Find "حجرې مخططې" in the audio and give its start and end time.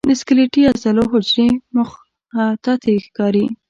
1.13-2.95